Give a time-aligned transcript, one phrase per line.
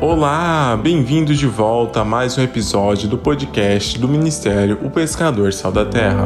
[0.00, 5.72] Olá, bem-vindo de volta a mais um episódio do podcast do Ministério O Pescador Sal
[5.72, 6.24] da Terra.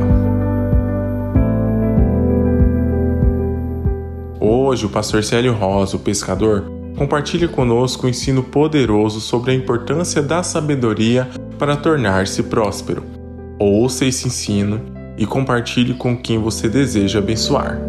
[4.38, 10.20] Hoje, o pastor Célio Rosa, o pescador, compartilha conosco um ensino poderoso sobre a importância
[10.20, 13.02] da sabedoria para tornar-se próspero.
[13.58, 14.82] Ouça esse ensino
[15.16, 17.80] e compartilhe com quem você deseja abençoar.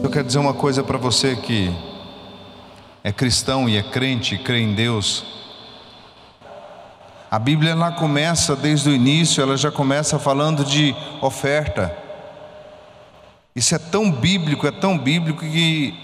[0.00, 1.74] Eu quero dizer uma coisa para você que
[3.04, 5.26] é cristão e é crente, crê em Deus.
[7.30, 11.94] A Bíblia ela começa desde o início, ela já começa falando de oferta.
[13.54, 15.94] Isso é tão bíblico, é tão bíblico que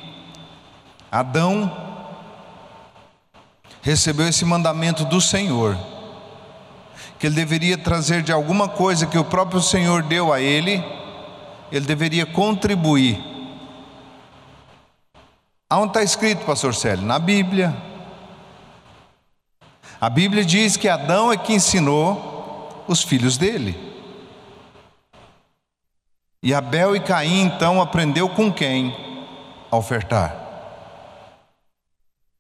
[1.11, 1.75] Adão
[3.81, 5.79] recebeu esse mandamento do Senhor,
[7.19, 10.85] que ele deveria trazer de alguma coisa que o próprio Senhor deu a ele,
[11.73, 13.30] ele deveria contribuir
[15.73, 17.07] Aonde está escrito, pastor Célio?
[17.07, 17.73] Na Bíblia.
[20.01, 23.79] A Bíblia diz que Adão é que ensinou os filhos dele.
[26.43, 28.93] E Abel e Caim então aprendeu com quem?
[29.71, 30.35] A ofertar.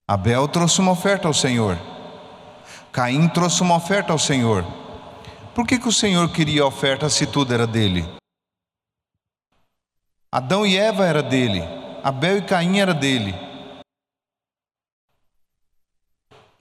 [0.08, 1.78] Abel trouxe uma oferta ao Senhor.
[2.90, 4.66] Caim trouxe uma oferta ao Senhor.
[5.54, 8.04] Por que, que o Senhor queria a oferta se tudo era dele?
[10.32, 11.79] Adão e Eva era dele.
[12.02, 13.34] Abel e Caim era dele.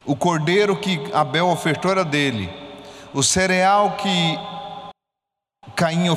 [0.05, 2.49] O cordeiro que Abel ofertou era dele.
[3.13, 4.37] O cereal que
[5.75, 6.09] Caim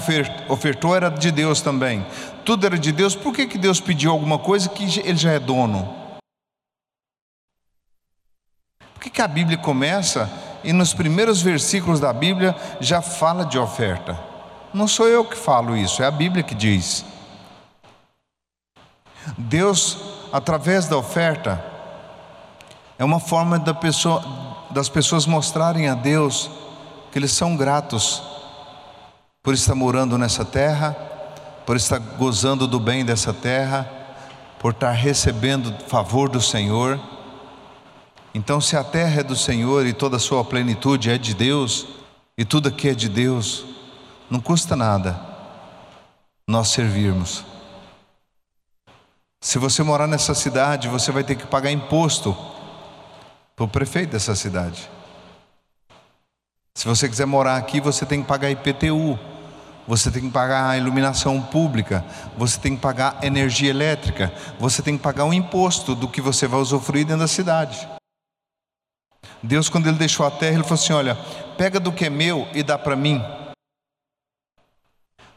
[0.48, 2.06] ofertou era de Deus também.
[2.44, 3.14] Tudo era de Deus.
[3.14, 5.94] Por que, que Deus pediu alguma coisa que ele já é dono?
[8.94, 10.30] Por que, que a Bíblia começa
[10.64, 14.18] e nos primeiros versículos da Bíblia já fala de oferta?
[14.72, 17.04] Não sou eu que falo isso, é a Bíblia que diz.
[19.36, 19.98] Deus,
[20.32, 21.64] através da oferta,
[22.98, 24.22] é uma forma da pessoa,
[24.70, 26.50] das pessoas mostrarem a Deus
[27.10, 28.22] que eles são gratos
[29.42, 30.96] por estar morando nessa terra,
[31.66, 33.90] por estar gozando do bem dessa terra,
[34.58, 37.00] por estar recebendo favor do Senhor.
[38.34, 41.86] Então, se a terra é do Senhor e toda a sua plenitude é de Deus,
[42.38, 43.64] e tudo aqui é de Deus,
[44.30, 45.20] não custa nada
[46.46, 47.51] nós servirmos.
[49.42, 52.34] Se você morar nessa cidade, você vai ter que pagar imposto
[53.56, 54.88] para o prefeito dessa cidade.
[56.76, 59.18] Se você quiser morar aqui, você tem que pagar IPTU,
[59.86, 62.04] você tem que pagar a iluminação pública,
[62.38, 66.46] você tem que pagar energia elétrica, você tem que pagar um imposto do que você
[66.46, 67.88] vai usufruir dentro da cidade.
[69.42, 71.16] Deus, quando Ele deixou a terra, Ele falou assim: Olha,
[71.58, 73.20] pega do que é meu e dá para mim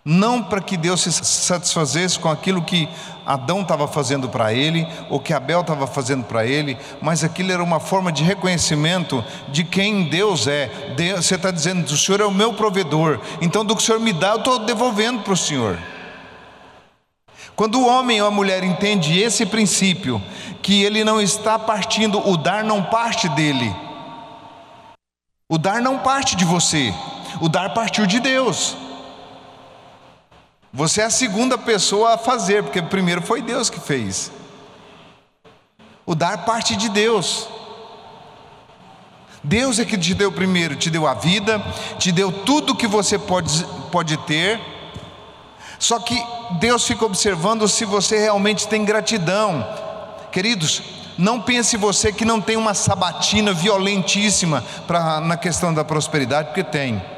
[0.07, 2.87] não para que Deus se satisfazesse com aquilo que
[3.25, 7.63] Adão estava fazendo para ele, ou que Abel estava fazendo para ele, mas aquilo era
[7.63, 10.93] uma forma de reconhecimento de quem Deus é.
[10.95, 13.99] Deus, você está dizendo, o Senhor é o meu provedor, então do que o Senhor
[13.99, 15.75] me dá, eu estou devolvendo para o Senhor.
[17.55, 20.21] Quando o homem ou a mulher entende esse princípio,
[20.61, 23.75] que ele não está partindo, o dar não parte dele,
[25.49, 26.93] o dar não parte de você,
[27.41, 28.84] o dar partiu de Deus.
[30.75, 34.29] Você é a segunda pessoa a fazer, porque primeiro foi Deus que fez.
[36.05, 37.47] O dar parte de Deus.
[39.41, 41.63] Deus é que te deu primeiro, te deu a vida,
[41.97, 44.59] te deu tudo que você pode, pode ter.
[45.79, 46.21] Só que
[46.59, 49.65] Deus fica observando se você realmente tem gratidão.
[50.29, 50.83] Queridos,
[51.17, 56.65] não pense você que não tem uma sabatina violentíssima pra, na questão da prosperidade, porque
[56.65, 57.14] tem.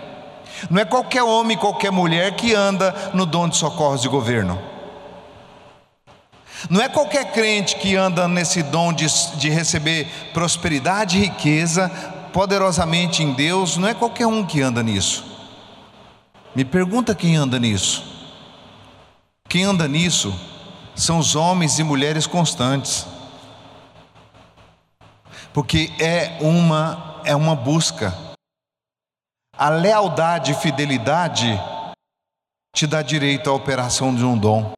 [0.69, 4.59] Não é qualquer homem, qualquer mulher que anda no dom de socorros de governo.
[6.69, 9.05] Não é qualquer crente que anda nesse dom de,
[9.37, 11.89] de receber prosperidade e riqueza
[12.33, 15.25] poderosamente em Deus, não é qualquer um que anda nisso.
[16.55, 18.03] Me pergunta quem anda nisso.
[19.47, 20.33] Quem anda nisso
[20.95, 23.05] são os homens e mulheres constantes.
[25.53, 28.26] Porque é uma é uma busca
[29.57, 31.59] a lealdade e fidelidade
[32.75, 34.71] te dá direito à operação de um dom.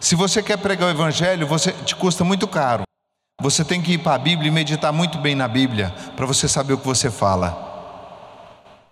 [0.00, 2.84] Se você quer pregar o evangelho, você te custa muito caro.
[3.42, 6.48] Você tem que ir para a Bíblia e meditar muito bem na Bíblia para você
[6.48, 7.68] saber o que você fala.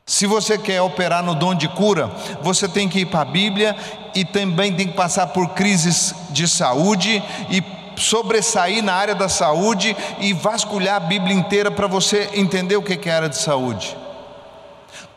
[0.07, 2.09] Se você quer operar no dom de cura,
[2.43, 3.77] você tem que ir para a Bíblia
[4.15, 7.63] e também tem que passar por crises de saúde e
[7.99, 13.09] sobressair na área da saúde e vasculhar a Bíblia inteira para você entender o que
[13.09, 13.98] é área de saúde.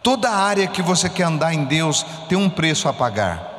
[0.04, 3.52] Toda área que você quer andar em Deus tem um preço a pagar.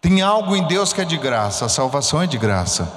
[0.00, 2.92] Tem algo em Deus que é de graça, a salvação é de graça.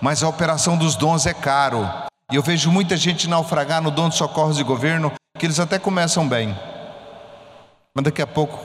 [0.00, 1.88] Mas a operação dos dons é caro.
[2.30, 5.78] E eu vejo muita gente naufragar no dom de socorros de governo, que eles até
[5.78, 6.58] começam bem.
[7.94, 8.58] Mas daqui a pouco,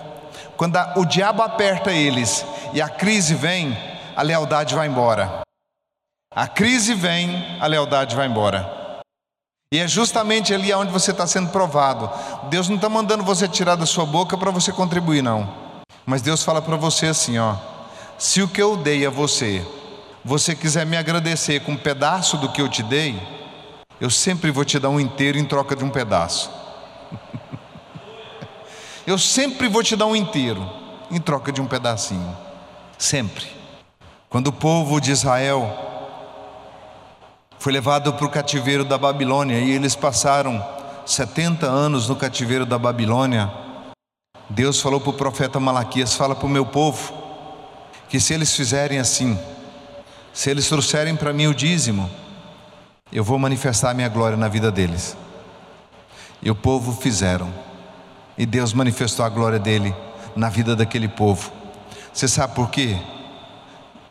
[0.55, 3.77] quando a, o diabo aperta eles e a crise vem,
[4.15, 5.41] a lealdade vai embora.
[6.33, 8.76] A crise vem, a lealdade vai embora.
[9.69, 12.09] E é justamente ali onde você está sendo provado.
[12.49, 15.53] Deus não está mandando você tirar da sua boca para você contribuir, não.
[16.05, 17.55] Mas Deus fala para você assim: ó,
[18.17, 19.65] se o que eu dei a você,
[20.23, 23.21] você quiser me agradecer com um pedaço do que eu te dei,
[23.99, 26.49] eu sempre vou te dar um inteiro em troca de um pedaço.
[29.05, 30.65] eu sempre vou te dar um inteiro
[31.11, 32.37] em troca de um pedacinho.
[32.97, 33.45] Sempre.
[34.29, 35.86] Quando o povo de Israel
[37.59, 40.63] foi levado para o cativeiro da Babilônia e eles passaram
[41.05, 43.51] 70 anos no cativeiro da Babilônia.
[44.49, 47.13] Deus falou para o profeta Malaquias: Fala para o meu povo,
[48.09, 49.37] que se eles fizerem assim,
[50.33, 52.09] se eles trouxerem para mim o dízimo,
[53.11, 55.17] eu vou manifestar a minha glória na vida deles.
[56.41, 57.51] E o povo fizeram,
[58.37, 59.95] e Deus manifestou a glória dele
[60.35, 61.51] na vida daquele povo.
[62.13, 62.97] Você sabe por quê?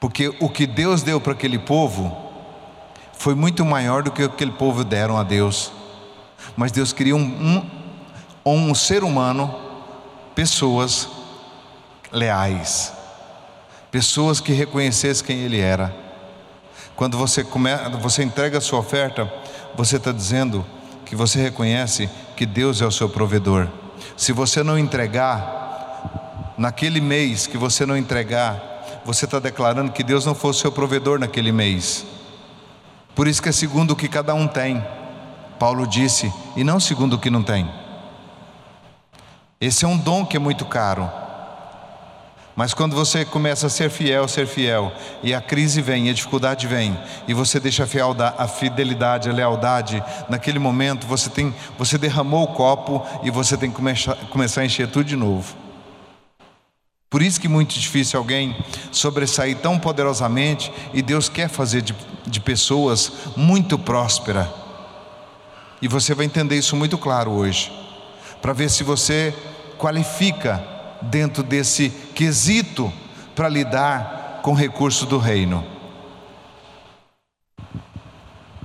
[0.01, 2.26] Porque o que Deus deu para aquele povo
[3.17, 5.73] foi muito maior do que aquele povo deram a Deus.
[6.57, 7.67] Mas Deus queria um,
[8.45, 9.55] um, um ser humano,
[10.35, 11.09] pessoas
[12.13, 12.93] leais,
[13.91, 15.95] pessoas que reconhecessem quem Ele era.
[16.95, 17.71] Quando você, come,
[18.01, 19.31] você entrega a sua oferta,
[19.75, 20.65] você está dizendo
[21.05, 23.69] que você reconhece que Deus é o seu provedor.
[24.17, 30.25] Se você não entregar, naquele mês que você não entregar, você está declarando que Deus
[30.25, 32.07] não foi o seu provedor naquele mês.
[33.17, 34.85] Por isso que é segundo o que cada um tem.
[35.59, 37.67] Paulo disse, e não segundo o que não tem.
[39.59, 41.11] Esse é um dom que é muito caro.
[42.55, 44.93] Mas quando você começa a ser fiel, ser fiel,
[45.23, 47.89] e a crise vem, a dificuldade vem, e você deixa
[48.37, 53.71] a fidelidade, a lealdade, naquele momento você tem, você derramou o copo e você tem
[53.71, 53.81] que
[54.31, 55.66] começar a encher tudo de novo.
[57.09, 58.57] Por isso que é muito difícil alguém
[58.91, 61.95] sobressair tão poderosamente e Deus quer fazer de,
[62.27, 64.53] de pessoas muito próspera.
[65.81, 67.71] E você vai entender isso muito claro hoje,
[68.43, 69.33] para ver se você
[69.79, 70.67] qualifica
[71.03, 72.93] dentro desse quesito
[73.37, 75.65] para lidar com recursos do reino.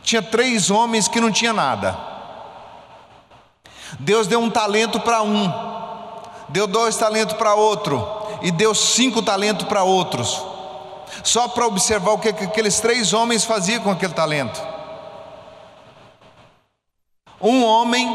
[0.01, 1.95] Tinha três homens que não tinha nada.
[3.99, 5.51] Deus deu um talento para um,
[6.49, 10.43] deu dois talentos para outro e deu cinco talentos para outros,
[11.23, 14.61] só para observar o que aqueles três homens faziam com aquele talento.
[17.41, 18.07] Um homem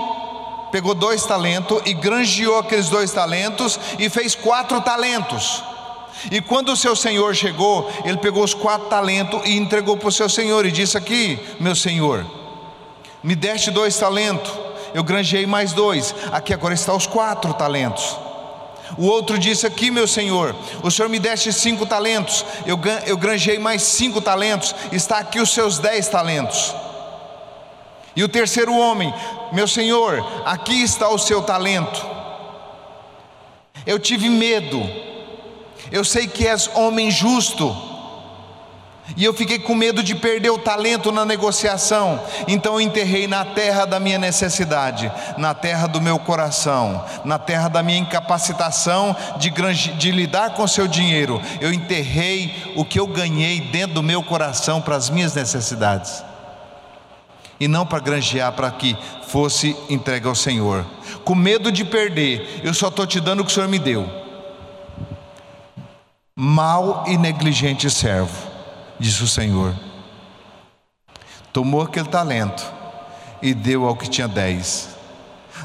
[0.70, 5.62] pegou dois talentos e granjeou aqueles dois talentos e fez quatro talentos.
[6.31, 10.12] E quando o seu senhor chegou, ele pegou os quatro talentos e entregou para o
[10.12, 12.25] seu senhor e disse: Aqui, meu senhor,
[13.23, 14.52] me deste dois talentos,
[14.94, 18.17] eu granjei mais dois, aqui agora estão os quatro talentos.
[18.99, 23.59] O outro disse aqui, meu senhor, o senhor me deste cinco talentos, eu, eu granjei
[23.59, 26.75] mais cinco talentos, está aqui os seus dez talentos.
[28.15, 29.13] E o terceiro homem,
[29.53, 32.05] meu senhor, aqui está o seu talento.
[33.85, 34.83] Eu tive medo,
[35.93, 37.96] eu sei que és homem justo,
[39.14, 42.21] e eu fiquei com medo de perder o talento na negociação.
[42.49, 47.69] Então eu enterrei na terra da minha necessidade, na terra do meu coração, na terra
[47.69, 49.50] da minha incapacitação de,
[49.97, 51.40] de lidar com seu dinheiro.
[51.61, 56.25] Eu enterrei o que eu ganhei dentro do meu coração para as minhas necessidades.
[57.61, 58.97] E não para granjear para que
[59.28, 60.85] fosse entregue ao Senhor.
[61.25, 64.07] Com medo de perder, eu só estou te dando o que o Senhor me deu.
[66.35, 68.46] Mal e negligente servo
[68.99, 69.75] disse o Senhor.
[71.53, 72.65] Tomou aquele talento
[73.41, 74.91] e deu ao que tinha dez.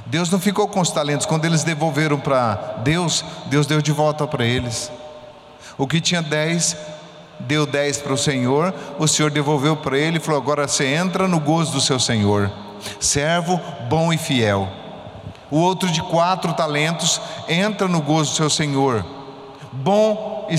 [0.06, 4.26] Deus não ficou com os talentos, quando eles devolveram para Deus, Deus deu de volta
[4.26, 4.92] para eles.
[5.78, 6.76] O que tinha dez,
[7.40, 11.28] deu dez para o Senhor, o Senhor devolveu para ele e falou: Agora você entra
[11.28, 12.52] no gozo do seu Senhor,
[13.00, 13.60] servo
[13.90, 14.68] bom e fiel.
[15.50, 19.06] O outro de quatro talentos entra no gozo do seu Senhor,
[19.74, 20.58] bom e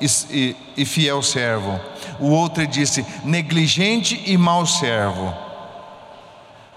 [0.00, 1.78] e, e fiel servo.
[2.20, 5.34] O outro disse: negligente e mau servo.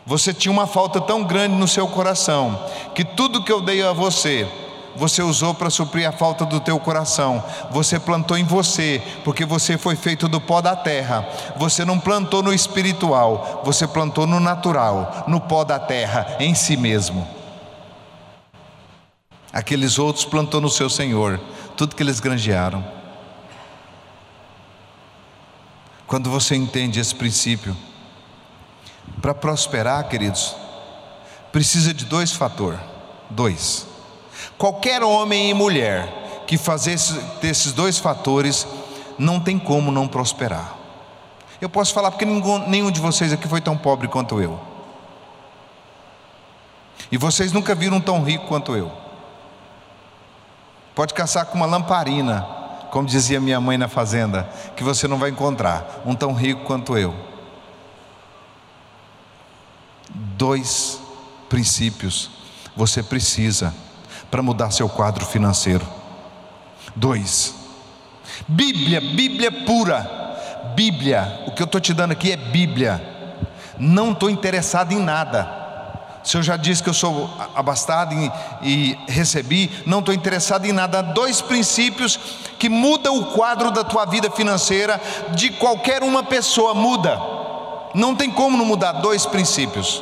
[0.06, 2.60] Você tinha uma falta tão grande no seu coração
[2.94, 4.48] que tudo que eu dei a você,
[4.96, 7.44] você usou para suprir a falta do teu coração.
[7.72, 11.28] Você plantou em você, porque você foi feito do pó da terra.
[11.58, 16.78] Você não plantou no espiritual, você plantou no natural, no pó da terra, em si
[16.78, 17.28] mesmo.
[19.52, 21.40] Aqueles outros plantou no seu Senhor,
[21.78, 23.03] tudo que eles granjearam.
[26.14, 27.76] Quando você entende esse princípio,
[29.20, 30.56] para prosperar, queridos,
[31.52, 32.80] precisa de dois fatores.
[33.32, 33.88] Dois.
[34.56, 38.68] Qualquer homem e mulher que fazer esses dois fatores
[39.18, 40.76] não tem como não prosperar.
[41.60, 44.60] Eu posso falar porque nenhum de vocês aqui foi tão pobre quanto eu.
[47.12, 48.92] E vocês nunca viram tão rico quanto eu.
[50.94, 52.63] Pode caçar com uma lamparina,
[52.94, 56.96] como dizia minha mãe na fazenda, que você não vai encontrar um tão rico quanto
[56.96, 57.16] eu.
[60.14, 61.02] Dois
[61.50, 62.30] princípios
[62.76, 63.74] você precisa
[64.30, 65.84] para mudar seu quadro financeiro.
[66.96, 67.56] Dois.
[68.48, 70.08] Bíblia, Bíblia pura.
[70.76, 73.02] Bíblia, o que eu estou te dando aqui é Bíblia.
[73.76, 75.63] Não estou interessado em nada.
[76.24, 80.72] Se eu já disse que eu sou abastado e, e recebi, não estou interessado em
[80.72, 81.02] nada.
[81.02, 82.18] Dois princípios
[82.58, 85.02] que mudam o quadro da tua vida financeira
[85.36, 87.20] de qualquer uma pessoa, muda.
[87.94, 90.02] Não tem como não mudar dois princípios.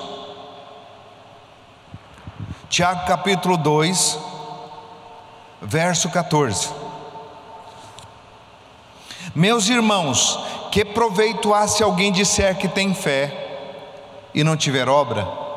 [2.69, 4.19] Tiago capítulo 2,
[5.61, 6.69] verso 14.
[9.33, 10.39] Meus irmãos,
[10.71, 13.59] que proveito há se alguém disser que tem fé
[14.33, 15.50] e não tiver obra?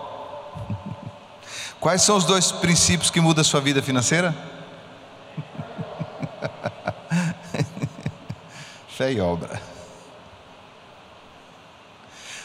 [1.85, 4.35] Quais são os dois princípios que mudam a sua vida financeira?
[8.89, 9.61] fé e obra.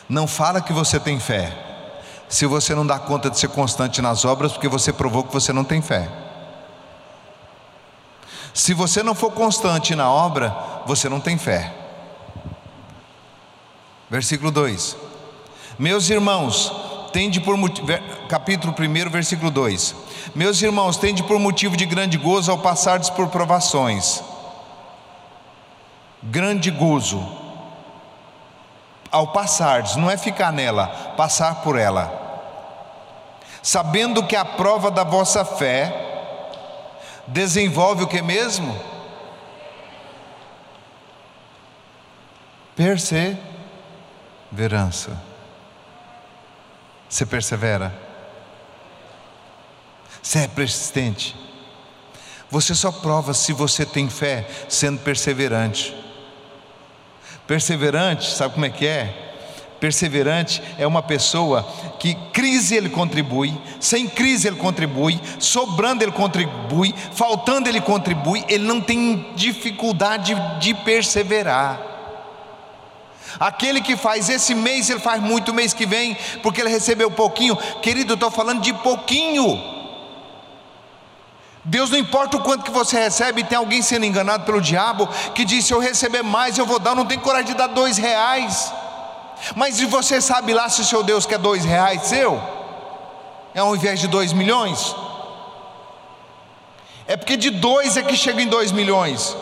[0.10, 1.58] Não fala que você tem fé,
[2.28, 5.54] se você não dá conta de ser constante nas obras, porque você provou que você
[5.54, 6.10] não tem fé.
[8.54, 10.54] Se você não for constante na obra,
[10.86, 11.74] você não tem fé.
[14.10, 14.98] Versículo 2:
[15.80, 17.56] Meus irmãos, tende por
[18.28, 19.96] capítulo 1, versículo 2:
[20.36, 24.24] Meus irmãos, tende por motivo de grande gozo ao passardes por provações.
[26.22, 27.40] Grande gozo
[29.12, 30.88] ao passardes, não é ficar nela,
[31.18, 32.18] passar por ela.
[33.62, 36.06] Sabendo que a prova da vossa fé
[37.28, 38.80] desenvolve o que mesmo?
[42.76, 45.29] Perseverança.
[47.10, 47.92] Você persevera?
[50.22, 51.36] Você é persistente?
[52.52, 55.96] Você só prova se você tem fé sendo perseverante.
[57.48, 59.26] Perseverante, sabe como é que é?
[59.80, 61.64] Perseverante é uma pessoa
[62.00, 68.66] que crise ele contribui, sem crise ele contribui, sobrando ele contribui, faltando ele contribui, ele
[68.66, 71.89] não tem dificuldade de perseverar.
[73.38, 77.56] Aquele que faz esse mês, ele faz muito mês que vem, porque ele recebeu pouquinho.
[77.82, 79.78] Querido, eu estou falando de pouquinho.
[81.64, 85.44] Deus não importa o quanto que você recebe, tem alguém sendo enganado pelo diabo que
[85.44, 88.74] diz: se eu receber mais, eu vou dar, não tenho coragem de dar dois reais.
[89.56, 92.42] Mas e você sabe lá se o seu Deus quer dois reais seu?
[93.54, 94.96] É ao invés de dois milhões?
[97.08, 99.36] É porque de dois é que chega em dois milhões.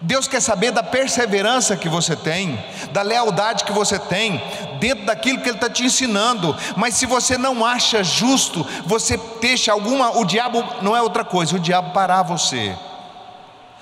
[0.00, 4.42] Deus quer saber da perseverança que você tem, da lealdade que você tem,
[4.78, 6.54] dentro daquilo que Ele está te ensinando.
[6.76, 10.18] Mas se você não acha justo, você deixa alguma.
[10.18, 12.76] O diabo não é outra coisa, o diabo parar você.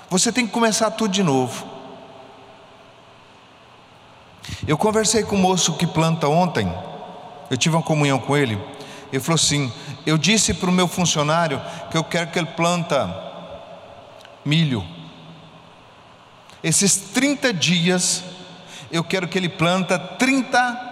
[0.09, 1.73] Você tem que começar tudo de novo.
[4.67, 6.71] Eu conversei com o moço que planta ontem,
[7.49, 8.61] eu tive uma comunhão com ele.
[9.11, 9.71] Ele falou assim:
[10.05, 13.13] Eu disse para o meu funcionário que eu quero que ele planta
[14.45, 14.92] milho.
[16.63, 18.23] Esses 30 dias,
[18.91, 20.91] eu quero que ele planta 30.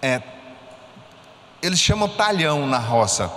[0.00, 0.22] É,
[1.60, 3.30] eles chamam talhão na roça.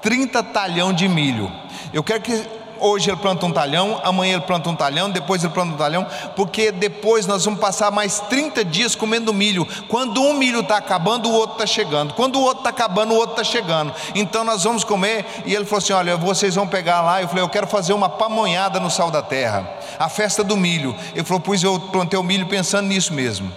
[0.00, 1.50] 30 talhão de milho.
[1.92, 5.52] Eu quero que hoje ele planta um talhão, amanhã ele planta um talhão, depois ele
[5.52, 6.06] planta um talhão,
[6.36, 9.66] porque depois nós vamos passar mais 30 dias comendo milho.
[9.88, 12.14] Quando um milho está acabando, o outro está chegando.
[12.14, 13.92] Quando o outro está acabando, o outro está chegando.
[14.14, 15.24] Então nós vamos comer.
[15.44, 17.22] E ele falou assim: Olha, vocês vão pegar lá.
[17.22, 19.68] Eu falei: Eu quero fazer uma pamonhada no sal da terra,
[19.98, 20.94] a festa do milho.
[21.14, 23.50] Ele falou: Pois eu plantei o milho pensando nisso mesmo.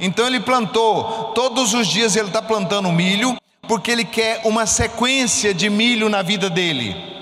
[0.00, 5.54] Então ele plantou, todos os dias ele está plantando milho, porque ele quer uma sequência
[5.54, 7.17] de milho na vida dele.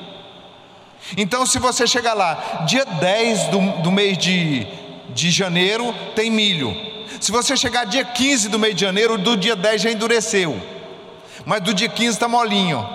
[1.16, 4.66] Então, se você chegar lá, dia 10 do, do mês de,
[5.10, 6.74] de janeiro, tem milho.
[7.20, 10.60] Se você chegar dia 15 do mês de janeiro, do dia 10 já endureceu.
[11.44, 12.86] Mas do dia 15 está molinho.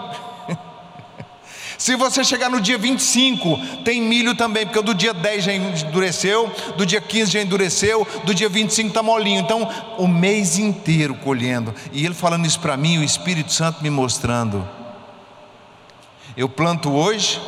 [1.78, 6.52] Se você chegar no dia 25, tem milho também, porque do dia 10 já endureceu,
[6.78, 9.40] do dia 15 já endureceu, do dia 25 está molinho.
[9.40, 11.74] Então, o mês inteiro colhendo.
[11.92, 14.68] E ele falando isso para mim, o Espírito Santo me mostrando.
[16.38, 17.42] Eu planto hoje,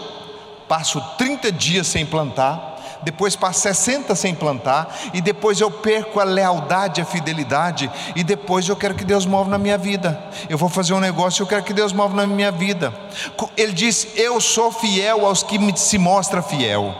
[0.67, 6.23] passo 30 dias sem plantar, depois passo 60 sem plantar, e depois eu perco a
[6.23, 10.21] lealdade, a fidelidade, e depois eu quero que Deus move na minha vida.
[10.49, 12.93] Eu vou fazer um negócio, eu quero que Deus move na minha vida.
[13.57, 16.95] Ele diz: Eu sou fiel aos que se mostra fiel.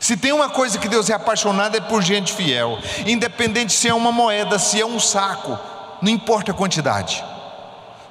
[0.00, 3.94] Se tem uma coisa que Deus é apaixonado é por gente fiel, independente se é
[3.94, 5.56] uma moeda, se é um saco,
[6.00, 7.22] não importa a quantidade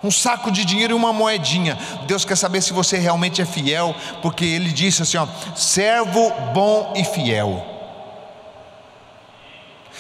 [0.04, 1.78] um saco de dinheiro e uma moedinha.
[2.06, 6.94] Deus quer saber se você realmente é fiel, porque Ele disse assim: ó, servo bom
[6.96, 7.66] e fiel.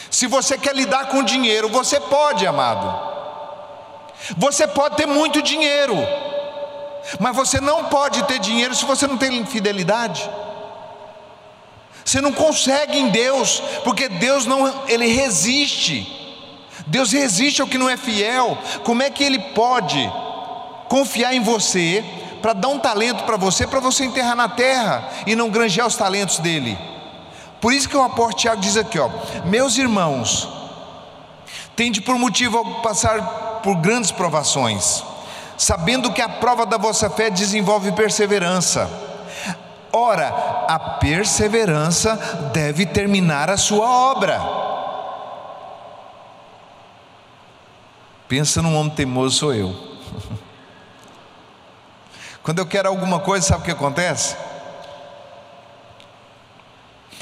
[0.10, 3.12] Se você quer lidar com dinheiro, você pode, amado.
[4.38, 5.96] Você pode ter muito dinheiro,
[7.20, 10.29] mas você não pode ter dinheiro se você não tem fidelidade.
[12.03, 16.20] Você não consegue em Deus, porque Deus não, ele resiste.
[16.88, 18.57] Deus resiste ao que não é fiel.
[18.83, 20.11] Como é que Ele pode
[20.89, 22.03] confiar em você
[22.41, 25.95] para dar um talento para você, para você enterrar na terra e não granjear os
[25.95, 26.77] talentos dele?
[27.59, 29.09] Por isso que o apóstolo Tiago diz aqui: ó,
[29.45, 30.50] meus irmãos,
[31.75, 35.03] tende por motivo passar por grandes provações,
[35.57, 38.89] sabendo que a prova da vossa fé desenvolve perseverança.
[39.93, 42.15] Ora, a perseverança
[42.53, 44.70] deve terminar a sua obra
[48.31, 49.75] Pensa num homem teimoso, sou eu.
[52.41, 54.38] Quando eu quero alguma coisa, sabe o que acontece?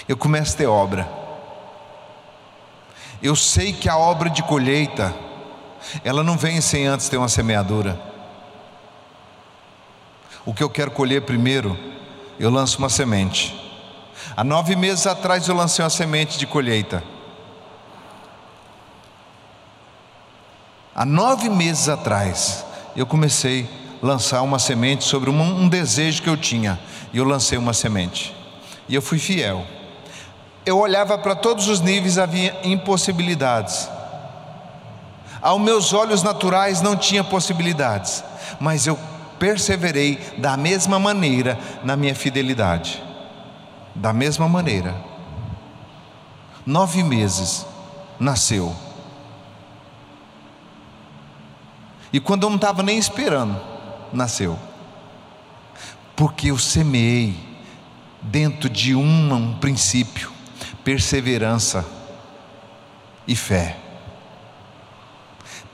[0.08, 1.10] Eu começo a ter obra.
[3.24, 5.12] Eu sei que a obra de colheita,
[6.04, 8.00] ela não vem sem antes ter uma semeadura.
[10.46, 11.76] O que eu quero colher primeiro,
[12.40, 13.60] eu lanço uma semente.
[14.38, 17.04] Há nove meses atrás eu lancei uma semente de colheita.
[20.96, 22.66] Há nove meses atrás,
[22.96, 23.70] eu comecei
[24.02, 26.80] a lançar uma semente sobre um, um desejo que eu tinha,
[27.14, 28.36] e eu lancei uma semente,
[28.88, 29.66] e eu fui fiel.
[30.66, 33.90] Eu olhava para todos os níveis, havia impossibilidades.
[35.42, 38.24] Aos meus olhos naturais não tinha possibilidades,
[38.60, 39.00] mas eu
[39.40, 43.02] perseverei da mesma maneira na minha fidelidade.
[43.96, 44.94] Da mesma maneira.
[46.66, 47.66] Nove meses
[48.20, 48.76] nasceu
[52.12, 53.60] E quando eu não estava nem esperando,
[54.12, 54.58] nasceu.
[56.16, 57.36] Porque eu semeei
[58.22, 60.32] dentro de um, um princípio,
[60.84, 61.86] perseverança
[63.28, 63.78] e fé.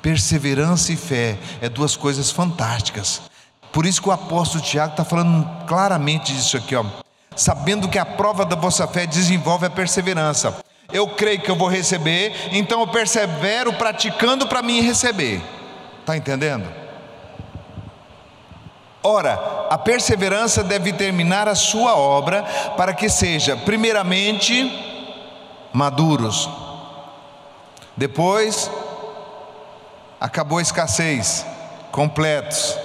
[0.01, 3.23] Perseverança e fé é duas coisas fantásticas.
[3.71, 6.85] Por isso que o apóstolo Tiago está falando claramente disso aqui, ó.
[7.35, 10.57] Sabendo que a prova da vossa fé desenvolve a perseverança.
[10.93, 15.41] Eu creio que eu vou receber, então eu persevero praticando para mim receber.
[16.05, 16.71] Está entendendo?
[19.01, 22.43] Ora, a perseverança deve terminar a sua obra
[22.77, 24.71] para que seja, primeiramente,
[25.73, 26.47] maduros.
[27.97, 28.69] Depois,
[30.21, 31.43] acabou a escassez,
[31.91, 32.77] completos.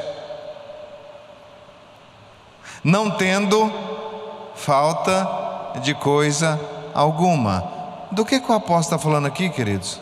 [2.83, 3.71] Não tendo
[4.55, 5.29] falta
[5.83, 6.59] de coisa
[6.95, 7.71] alguma.
[8.11, 10.01] Do que, que o apóstolo está falando aqui, queridos?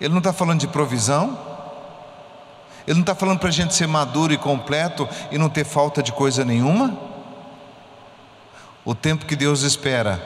[0.00, 1.38] Ele não está falando de provisão.
[2.86, 6.02] Ele não está falando para a gente ser maduro e completo e não ter falta
[6.02, 6.96] de coisa nenhuma.
[8.84, 10.22] O tempo que Deus espera,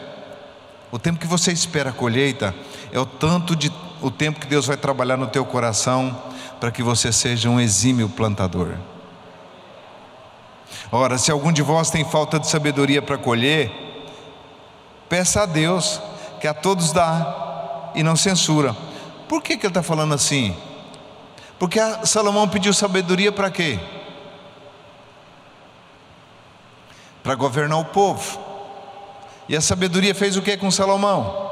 [0.93, 2.55] o tempo que você espera a colheita,
[2.93, 6.23] é o tanto de o tempo que Deus vai trabalhar no teu coração
[6.59, 8.75] para que você seja um exímio plantador.
[10.93, 13.71] Ora, se algum de vós tem falta de sabedoria para colher,
[15.09, 16.01] peça a Deus,
[16.41, 18.75] que a todos dá e não censura
[19.31, 20.57] por que, que ele está falando assim?
[21.57, 23.79] Porque Salomão pediu sabedoria para quê?
[27.23, 28.41] Para governar o povo.
[29.49, 31.49] E a sabedoria fez o que com Salomão?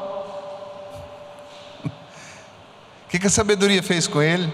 [3.07, 4.53] O que, que a sabedoria fez com ele?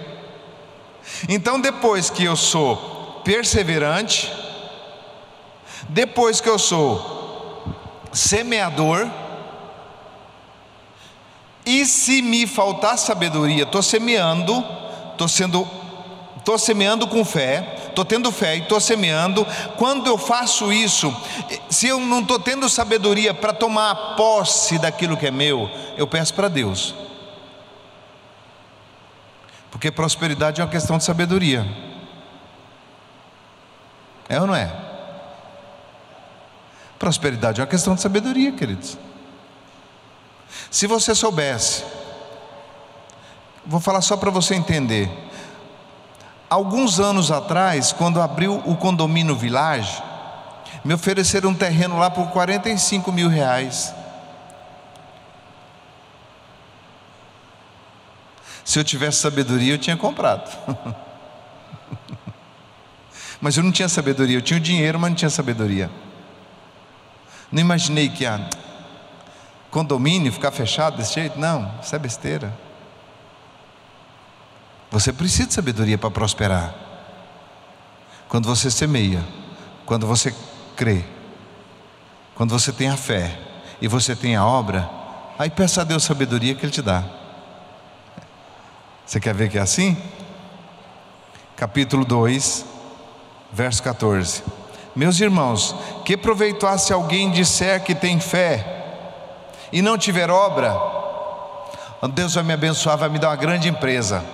[1.26, 4.30] Então, depois que eu sou perseverante,
[5.88, 7.64] depois que eu sou
[8.12, 9.10] semeador,
[11.80, 14.64] e se me faltar sabedoria, estou semeando,
[15.10, 15.68] estou sendo,
[16.37, 19.44] estou semeando com fé, estou tendo fé e estou semeando.
[19.76, 21.12] Quando eu faço isso,
[21.68, 26.32] se eu não estou tendo sabedoria para tomar posse daquilo que é meu, eu peço
[26.34, 26.94] para Deus.
[29.68, 31.66] Porque prosperidade é uma questão de sabedoria.
[34.28, 34.72] É ou não é?
[37.00, 38.96] Prosperidade é uma questão de sabedoria, queridos.
[40.70, 41.84] Se você soubesse,
[43.66, 45.10] vou falar só para você entender.
[46.48, 50.02] Alguns anos atrás, quando abriu o condomínio Village,
[50.84, 53.94] me ofereceram um terreno lá por 45 mil reais.
[58.64, 60.50] Se eu tivesse sabedoria, eu tinha comprado.
[63.40, 65.90] mas eu não tinha sabedoria, eu tinha o dinheiro, mas não tinha sabedoria.
[67.52, 68.48] Não imaginei que a
[69.74, 72.56] condomínio ficar fechado desse jeito, não, isso é besteira.
[74.88, 76.72] Você precisa de sabedoria para prosperar.
[78.28, 79.24] Quando você semeia,
[79.84, 80.32] quando você
[80.76, 81.04] crê,
[82.37, 83.37] quando você tem a fé
[83.80, 84.88] e você tem a obra,
[85.37, 87.02] aí peça a Deus sabedoria que Ele te dá.
[89.04, 89.96] Você quer ver que é assim?
[91.56, 92.64] Capítulo 2,
[93.52, 94.44] verso 14.
[94.94, 98.73] Meus irmãos, que proveitoasse alguém disser que tem fé
[99.74, 100.72] e não tiver obra,
[102.12, 104.24] Deus vai me abençoar, vai me dar uma grande empresa.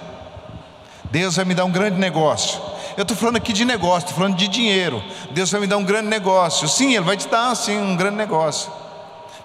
[1.04, 2.60] Deus vai me dar um grande negócio.
[2.94, 5.02] Eu estou falando aqui de negócio, estou falando de dinheiro.
[5.30, 6.68] Deus vai me dar um grande negócio.
[6.68, 8.70] Sim, Ele vai te dar sim um grande negócio,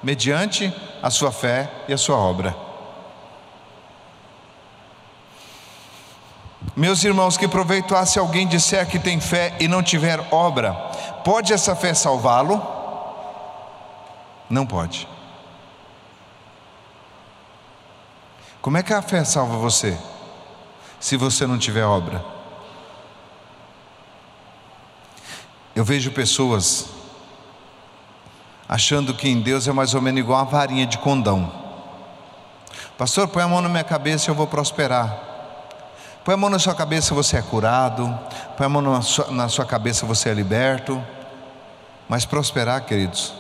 [0.04, 2.54] mediante a sua fé e a sua obra.
[6.76, 10.74] Meus irmãos, que proveito há se alguém disser que tem fé e não tiver obra?
[11.24, 12.62] Pode essa fé salvá-lo?
[14.50, 15.15] Não pode.
[18.66, 19.96] Como é que a fé salva você?
[21.00, 22.26] Se você não tiver obra.
[25.76, 26.88] Eu vejo pessoas
[28.68, 31.52] achando que em Deus é mais ou menos igual uma varinha de condão.
[32.98, 35.16] Pastor, põe a mão na minha cabeça e eu vou prosperar.
[36.24, 38.20] Põe a mão na sua cabeça, você é curado.
[38.58, 41.00] Põe a mão na sua, na sua cabeça, você é liberto.
[42.10, 43.32] Mas prosperar, queridos,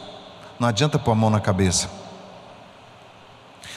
[0.60, 2.05] não adianta pôr a mão na cabeça.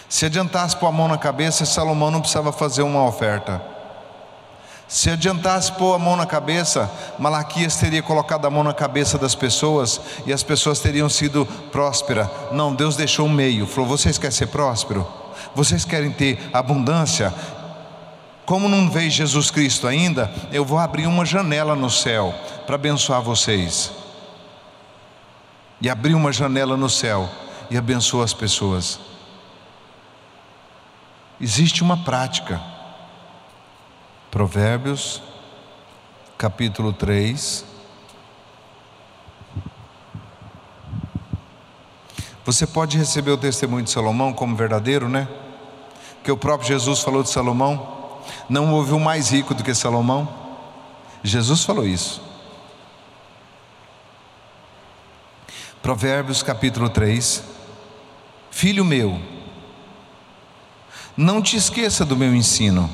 [0.09, 3.61] Se adiantasse pôr a mão na cabeça, Salomão não precisava fazer uma oferta.
[4.89, 9.35] Se adiantasse pôr a mão na cabeça, Malaquias teria colocado a mão na cabeça das
[9.35, 12.27] pessoas e as pessoas teriam sido prósperas.
[12.53, 13.67] Não, Deus deixou o meio.
[13.67, 15.07] Falou: vocês querem ser próspero?
[15.55, 17.35] Vocês querem ter abundância?
[18.47, 23.21] Como não veio Jesus Cristo ainda, eu vou abrir uma janela no céu para abençoar
[23.21, 23.93] vocês.
[25.83, 27.29] E abrir uma janela no céu
[27.71, 29.08] e abençoar as pessoas.
[31.41, 32.61] Existe uma prática.
[34.29, 35.23] Provérbios,
[36.37, 37.65] capítulo 3.
[42.45, 45.29] Você pode receber o testemunho de Salomão como verdadeiro, né?
[46.25, 48.21] Que o próprio Jesus falou de Salomão.
[48.49, 50.29] Não houve um mais rico do que Salomão.
[51.23, 52.21] Jesus falou isso.
[55.81, 57.45] Provérbios capítulo 3.
[58.51, 59.21] Filho meu,
[61.19, 62.89] não te esqueça do meu ensino,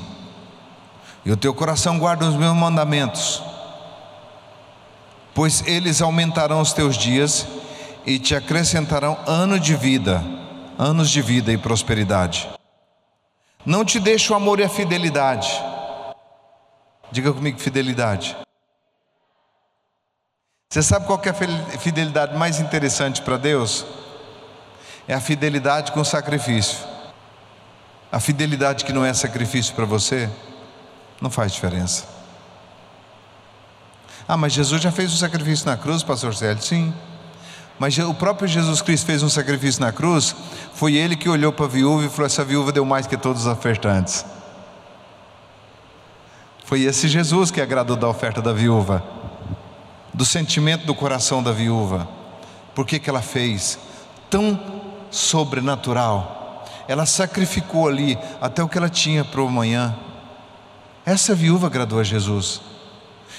[1.23, 3.39] e o teu coração guarda os meus mandamentos,
[5.31, 7.45] pois eles aumentarão os teus dias
[8.03, 10.23] e te acrescentarão anos de vida,
[10.75, 12.49] anos de vida e prosperidade.
[13.63, 15.61] Não te deixa o amor e a fidelidade.
[17.11, 18.35] Diga comigo, fidelidade.
[20.67, 23.85] Você sabe qual é a fidelidade mais interessante para Deus?
[25.07, 26.94] É a fidelidade com sacrifício.
[28.15, 30.29] A fidelidade que não é sacrifício para você,
[31.19, 32.05] não faz diferença.
[34.25, 36.63] Ah, mas Jesus já fez o sacrifício na cruz, pastor Célio?
[36.63, 36.93] Sim.
[37.77, 40.33] Mas o próprio Jesus Cristo fez um sacrifício na cruz,
[40.73, 43.41] foi ele que olhou para a viúva e falou: Essa viúva deu mais que todos
[43.41, 44.25] os ofertantes.
[46.63, 49.03] Foi esse Jesus que agradou da oferta da viúva,
[50.13, 52.07] do sentimento do coração da viúva.
[52.73, 53.77] Por que, que ela fez?
[54.29, 54.57] Tão
[55.11, 56.34] sobrenatural.
[56.87, 59.95] Ela sacrificou ali até o que ela tinha para o amanhã.
[61.05, 62.61] Essa viúva agradou a Jesus.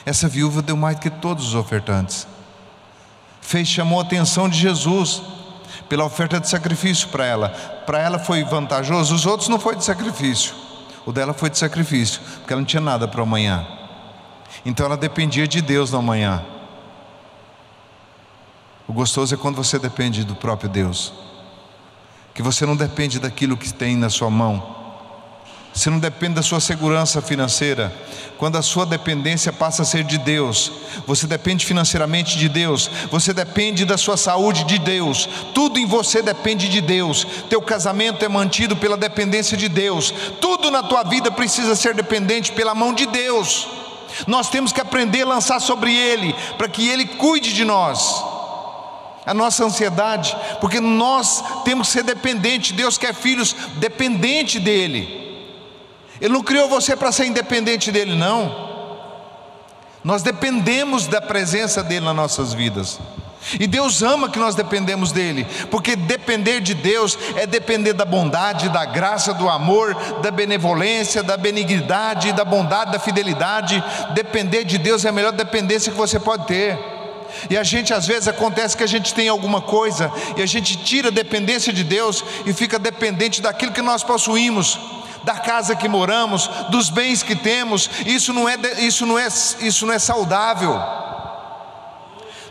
[0.04, 2.26] Essa viúva deu mais que todos os ofertantes
[3.46, 5.22] fez chamou a atenção de Jesus
[5.88, 7.48] pela oferta de sacrifício para ela.
[7.86, 10.52] Para ela foi vantajoso, os outros não foi de sacrifício.
[11.06, 13.64] O dela foi de sacrifício, porque ela não tinha nada para amanhã.
[14.64, 16.44] Então ela dependia de Deus no amanhã.
[18.88, 21.12] O gostoso é quando você depende do próprio Deus.
[22.36, 24.76] Que você não depende daquilo que tem na sua mão,
[25.72, 27.94] você não depende da sua segurança financeira.
[28.38, 30.72] Quando a sua dependência passa a ser de Deus,
[31.06, 36.20] você depende financeiramente de Deus, você depende da sua saúde de Deus, tudo em você
[36.20, 37.26] depende de Deus.
[37.48, 40.12] Teu casamento é mantido pela dependência de Deus.
[40.38, 43.66] Tudo na tua vida precisa ser dependente pela mão de Deus.
[44.26, 48.24] Nós temos que aprender a lançar sobre ele, para que ele cuide de nós
[49.26, 52.70] a nossa ansiedade, porque nós temos que ser dependentes.
[52.70, 55.26] Deus quer filhos dependentes dele.
[56.20, 58.64] Ele não criou você para ser independente dele, não.
[60.02, 63.00] Nós dependemos da presença dele nas nossas vidas.
[63.60, 68.68] E Deus ama que nós dependemos dele, porque depender de Deus é depender da bondade,
[68.68, 73.82] da graça, do amor, da benevolência, da benignidade, da bondade, da fidelidade.
[74.14, 76.95] Depender de Deus é a melhor dependência que você pode ter.
[77.50, 80.76] E a gente às vezes acontece que a gente tem alguma coisa e a gente
[80.76, 84.78] tira a dependência de Deus e fica dependente daquilo que nós possuímos,
[85.24, 87.90] da casa que moramos, dos bens que temos.
[88.06, 90.80] Isso não é isso não é isso não é saudável.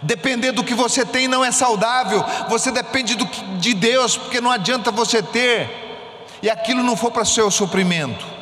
[0.01, 2.23] Depender do que você tem não é saudável.
[2.49, 3.25] Você depende do,
[3.57, 5.85] de Deus, porque não adianta você ter
[6.41, 8.34] e aquilo não for para seu suprimento.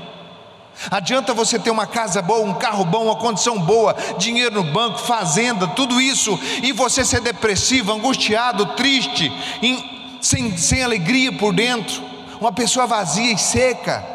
[0.92, 5.00] Adianta você ter uma casa boa, um carro bom, uma condição boa, dinheiro no banco,
[5.00, 12.02] fazenda, tudo isso, e você ser depressivo, angustiado, triste, em, sem, sem alegria por dentro,
[12.40, 14.14] uma pessoa vazia e seca.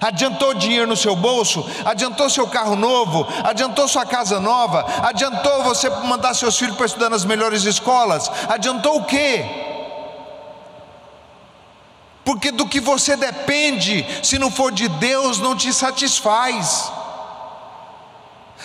[0.00, 1.64] Adiantou dinheiro no seu bolso?
[1.84, 3.26] Adiantou seu carro novo?
[3.44, 4.84] Adiantou sua casa nova?
[5.02, 8.30] Adiantou você mandar seus filhos para estudar nas melhores escolas?
[8.48, 9.63] Adiantou o quê?
[12.24, 16.90] Porque do que você depende, se não for de Deus, não te satisfaz.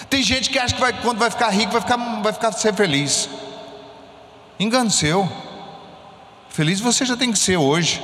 [0.10, 2.74] Tem gente que acha que vai, quando vai ficar rico vai ficar, vai ficar ser
[2.74, 3.30] feliz.
[4.58, 5.30] Engano seu.
[6.50, 8.02] Feliz você já tem que ser hoje.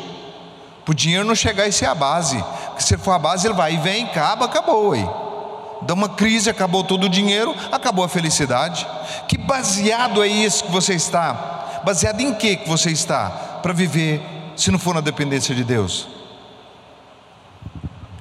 [0.83, 2.43] Para o dinheiro não chegar e ser a base.
[2.67, 5.07] Porque se for a base, ele vai e vem, acaba, acabou aí.
[5.81, 8.85] Dá uma crise, acabou todo o dinheiro, acabou a felicidade.
[9.27, 11.81] Que baseado é isso que você está?
[11.83, 13.29] Baseado em que que você está
[13.61, 16.07] para viver se não for na dependência de Deus?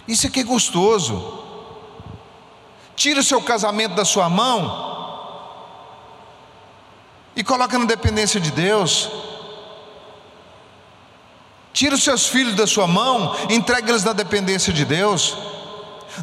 [0.06, 1.42] Isso aqui é gostoso.
[2.96, 4.92] Tira o seu casamento da sua mão
[7.34, 9.10] e coloca na dependência de Deus.
[11.72, 15.36] Tira os seus filhos da sua mão, entregue-los na dependência de Deus.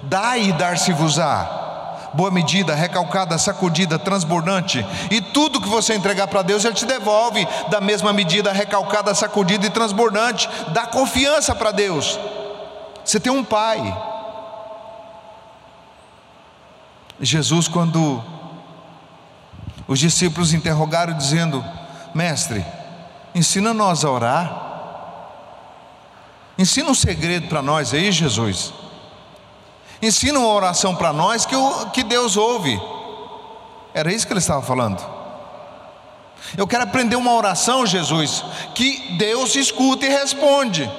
[0.04, 1.61] Dai e dar-se-vos-á.
[2.14, 4.86] Boa medida, recalcada, sacudida, transbordante.
[5.10, 9.66] E tudo que você entregar para Deus, Ele te devolve da mesma medida, recalcada, sacudida
[9.66, 10.50] e transbordante.
[10.74, 12.20] Dá confiança para Deus.
[13.04, 13.82] Você tem um pai.
[17.22, 18.22] Jesus, quando
[19.88, 21.64] os discípulos interrogaram, dizendo:
[22.14, 22.66] Mestre,
[23.34, 24.72] ensina nós a orar.
[26.58, 28.81] Ensina um segredo para nós aí, Jesus.
[30.02, 32.82] Ensina uma oração para nós que, o, que Deus ouve.
[33.94, 35.02] Era isso que ele estava falando.
[36.58, 40.92] Eu quero aprender uma oração, Jesus, que Deus escuta e responde.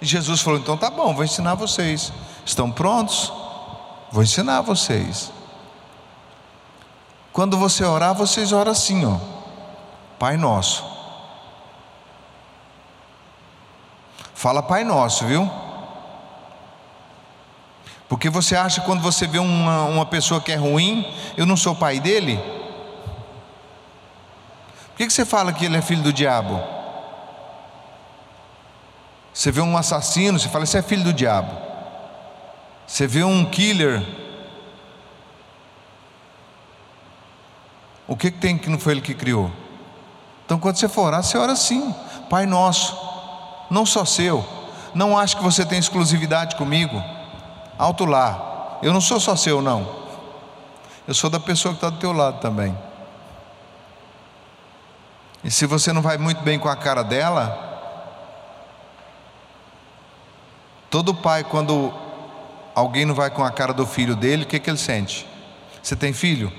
[0.00, 2.12] E Jesus falou: então tá bom, vou ensinar vocês.
[2.44, 3.32] Estão prontos?
[4.12, 5.32] Vou ensinar vocês.
[7.32, 9.16] Quando você orar, vocês oram assim, ó.
[10.18, 10.98] Pai nosso
[14.38, 15.50] Fala Pai Nosso, viu?
[18.08, 21.74] Porque você acha quando você vê uma, uma pessoa que é ruim, eu não sou
[21.74, 22.36] pai dele?
[24.90, 26.60] Por que, que você fala que ele é filho do diabo?
[29.32, 31.54] Você vê um assassino, você fala, esse é filho do diabo.
[32.86, 34.02] Você vê um killer.
[38.06, 39.52] O que, que tem que não foi ele que criou?
[40.46, 41.94] Então quando você for orar, você ora assim,
[42.30, 43.08] Pai Nosso
[43.70, 44.44] não só seu.
[44.94, 47.02] Não acho que você tem exclusividade comigo.
[47.78, 48.78] Alto lá.
[48.82, 49.96] Eu não sou só seu, não.
[51.06, 52.76] Eu sou da pessoa que está do teu lado também.
[55.44, 57.66] E se você não vai muito bem com a cara dela,
[60.90, 61.94] todo pai, quando
[62.74, 65.26] alguém não vai com a cara do filho dele, o que, que ele sente?
[65.82, 66.52] Você tem filho?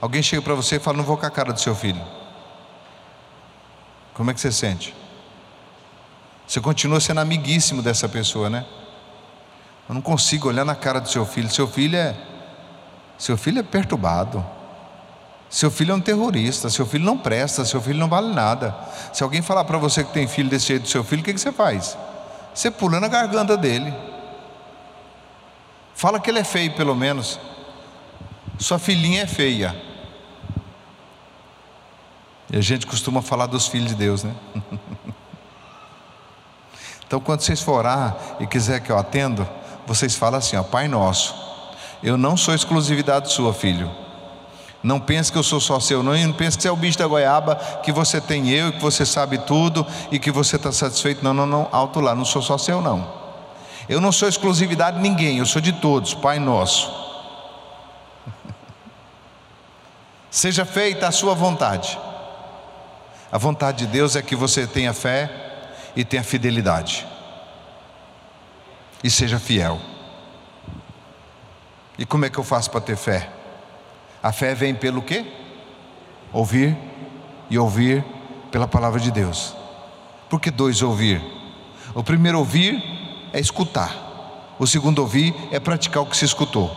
[0.00, 2.02] Alguém chega para você e fala: Não vou com a cara do seu filho.
[4.14, 4.94] Como é que você sente?
[6.46, 8.64] Você continua sendo amiguíssimo dessa pessoa, né?
[9.90, 11.50] Eu não consigo olhar na cara do seu filho.
[11.50, 12.14] Seu filho é
[13.18, 14.46] seu filho é perturbado.
[15.48, 18.72] Seu filho é um terrorista, seu filho não presta, seu filho não vale nada.
[19.12, 21.34] Se alguém falar para você que tem filho desse jeito do seu filho, o que,
[21.34, 21.98] que você faz?
[22.54, 23.92] Você pula na garganta dele.
[25.92, 27.40] Fala que ele é feio, pelo menos.
[28.60, 29.74] Sua filhinha é feia.
[32.48, 34.36] E a gente costuma falar dos filhos de Deus, né?
[37.10, 39.44] Então, quando vocês for orar e quiser que eu atendo,
[39.90, 41.34] vocês falam assim: ó, Pai Nosso,
[42.00, 43.90] eu não sou exclusividade sua, filho.
[44.82, 46.96] Não pense que eu sou só seu, não, não pense que você é o bicho
[46.96, 51.24] da goiaba, que você tem eu, que você sabe tudo e que você está satisfeito.
[51.24, 53.20] Não, não, não, alto lá, não sou só seu, não.
[53.88, 56.88] Eu não sou exclusividade de ninguém, eu sou de todos, Pai Nosso.
[60.30, 61.98] Seja feita a sua vontade.
[63.32, 65.30] A vontade de Deus é que você tenha fé
[65.96, 67.06] e tenha fidelidade.
[69.02, 69.80] E seja fiel.
[71.98, 73.30] E como é que eu faço para ter fé?
[74.22, 75.26] A fé vem pelo quê?
[76.32, 76.76] Ouvir
[77.48, 78.04] e ouvir
[78.50, 79.54] pela palavra de Deus.
[80.28, 81.20] Por que dois ouvir?
[81.94, 82.82] O primeiro ouvir
[83.32, 84.10] é escutar.
[84.58, 86.70] O segundo ouvir é praticar o que se escutou.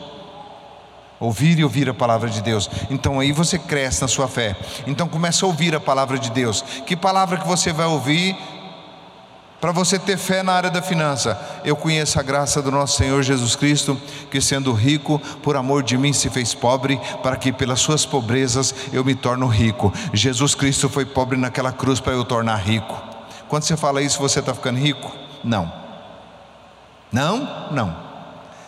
[1.19, 2.69] Ouvir e ouvir a palavra de Deus.
[2.89, 4.55] Então aí você cresce na sua fé.
[4.87, 6.61] Então começa a ouvir a palavra de Deus.
[6.85, 8.35] Que palavra que você vai ouvir
[9.63, 11.39] para você ter fé na área da finança.
[11.63, 13.97] Eu conheço a graça do nosso Senhor Jesus Cristo,
[14.29, 18.75] que sendo rico, por amor de mim se fez pobre, para que pelas suas pobrezas
[18.91, 19.93] eu me torno rico.
[20.11, 23.01] Jesus Cristo foi pobre naquela cruz para eu tornar rico.
[23.47, 25.09] Quando você fala isso, você está ficando rico?
[25.41, 25.71] Não.
[27.09, 27.95] Não, não.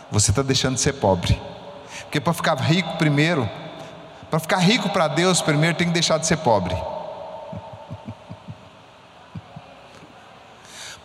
[0.09, 1.37] Você está deixando de ser pobre.
[2.03, 3.49] Porque para ficar rico primeiro,
[4.31, 6.94] para ficar rico para Deus primeiro, tem que deixar de ser pobre.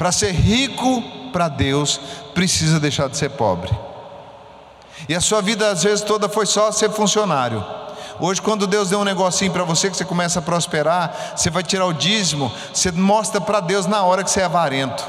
[0.00, 2.00] Para ser rico para Deus,
[2.32, 3.70] precisa deixar de ser pobre.
[5.06, 7.62] E a sua vida às vezes toda foi só ser funcionário.
[8.18, 11.62] Hoje, quando Deus deu um negocinho para você que você começa a prosperar, você vai
[11.62, 15.06] tirar o dízimo, você mostra para Deus na hora que você é avarento.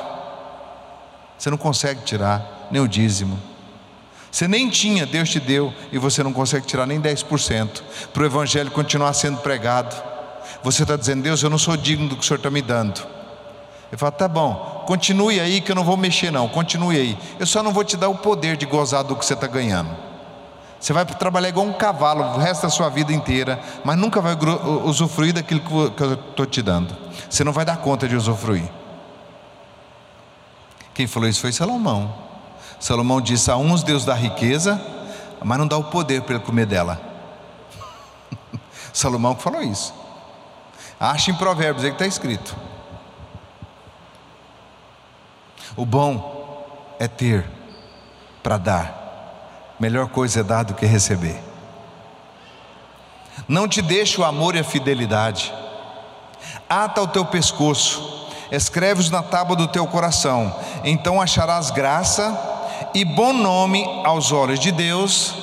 [1.37, 3.39] Você não consegue tirar nem o dízimo.
[4.29, 8.25] Você nem tinha, Deus te deu, e você não consegue tirar nem 10% para o
[8.25, 9.95] Evangelho continuar sendo pregado.
[10.61, 13.20] Você está dizendo, Deus, eu não sou digno do que o Senhor está me dando.
[13.91, 17.17] Ele fala, tá bom, continue aí que eu não vou mexer, não, continue aí.
[17.37, 19.89] Eu só não vou te dar o poder de gozar do que você está ganhando.
[20.79, 24.35] Você vai trabalhar igual um cavalo o resto da sua vida inteira, mas nunca vai
[24.85, 25.59] usufruir daquilo
[25.91, 26.95] que eu estou te dando.
[27.29, 28.67] Você não vai dar conta de usufruir.
[30.93, 32.15] Quem falou isso foi Salomão.
[32.79, 34.81] Salomão disse: A uns Deus dá riqueza,
[35.43, 36.99] mas não dá o poder para ele comer dela.
[38.91, 39.93] Salomão que falou isso.
[40.99, 42.55] Acha em Provérbios aí que está escrito.
[45.75, 47.49] O bom é ter
[48.43, 49.75] para dar.
[49.79, 51.41] Melhor coisa é dar do que receber.
[53.47, 55.53] Não te deixe o amor e a fidelidade.
[56.69, 60.55] Ata o teu pescoço, escreve-os na tábua do teu coração.
[60.83, 62.37] Então acharás graça
[62.93, 65.33] e bom nome aos olhos de Deus,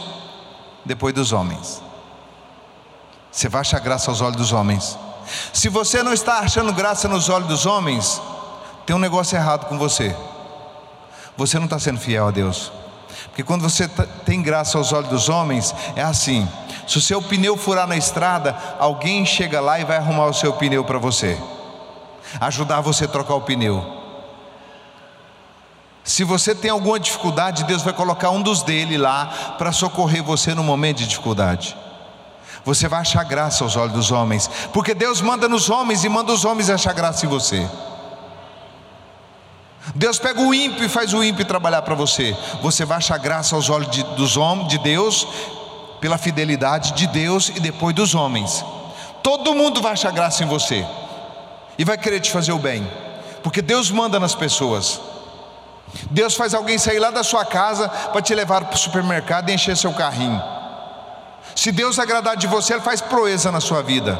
[0.84, 1.82] depois dos homens.
[3.30, 4.98] Você vai achar graça aos olhos dos homens.
[5.52, 8.20] Se você não está achando graça nos olhos dos homens,
[8.88, 10.16] tem um negócio errado com você.
[11.36, 12.72] Você não está sendo fiel a Deus.
[13.26, 16.48] Porque quando você tá, tem graça aos olhos dos homens, é assim:
[16.86, 20.54] se o seu pneu furar na estrada, alguém chega lá e vai arrumar o seu
[20.54, 21.38] pneu para você,
[22.40, 23.84] ajudar você a trocar o pneu.
[26.02, 30.54] Se você tem alguma dificuldade, Deus vai colocar um dos dele lá para socorrer você
[30.54, 31.76] no momento de dificuldade.
[32.64, 36.32] Você vai achar graça aos olhos dos homens, porque Deus manda nos homens e manda
[36.32, 37.68] os homens achar graça em você.
[39.94, 42.36] Deus pega o ímpio e faz o ímpio trabalhar para você.
[42.62, 45.26] Você vai achar graça aos olhos de, dos homens, de Deus,
[46.00, 48.64] pela fidelidade de Deus e depois dos homens.
[49.22, 50.86] Todo mundo vai achar graça em você
[51.76, 52.88] e vai querer te fazer o bem,
[53.42, 55.00] porque Deus manda nas pessoas.
[56.10, 59.54] Deus faz alguém sair lá da sua casa para te levar para o supermercado e
[59.54, 60.42] encher seu carrinho.
[61.54, 64.18] Se Deus agradar de você, Ele faz proeza na sua vida.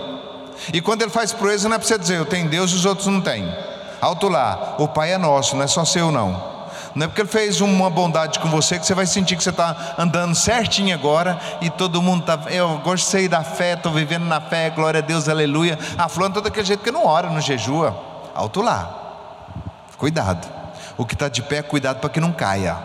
[0.73, 2.85] E quando Ele faz proeza, não é para você dizer, eu tenho Deus e os
[2.85, 3.49] outros não têm.
[4.01, 6.59] Alto lá, o Pai é nosso, não é só seu não.
[6.95, 9.51] Não é porque ele fez uma bondade com você que você vai sentir que você
[9.51, 12.51] está andando certinho agora e todo mundo está.
[12.51, 15.79] Eu gostei da fé, estou vivendo na fé, glória a Deus, aleluia.
[15.97, 17.97] A fulano todo aquele jeito que não ora, não jejua.
[18.35, 18.99] Alto lá.
[19.97, 20.49] Cuidado.
[20.97, 22.77] O que está de pé, cuidado para que não caia.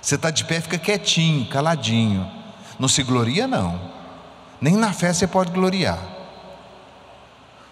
[0.00, 2.30] Você está de pé, fica quietinho, caladinho.
[2.78, 3.80] Não se gloria, não.
[4.60, 5.98] Nem na fé você pode gloriar.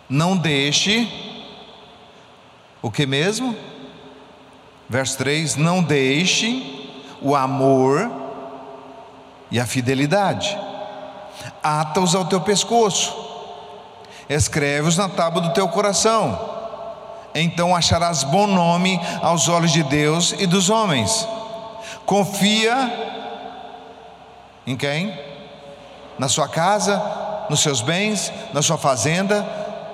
[0.09, 1.32] Não deixe
[2.83, 3.57] o que mesmo?
[4.89, 6.91] Verso 3: Não deixe
[7.23, 8.11] o amor
[9.51, 10.59] e a fidelidade,
[11.63, 13.15] ata-os ao teu pescoço,
[14.29, 16.51] escreve-os na tábua do teu coração,
[17.35, 21.27] então acharás bom nome aos olhos de Deus e dos homens.
[22.05, 23.11] Confia
[24.67, 25.19] em quem?
[26.19, 27.03] Na sua casa,
[27.49, 29.47] nos seus bens, na sua fazenda,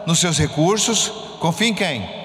[0.07, 1.13] nos seus recursos.
[1.39, 2.18] Confia em quem?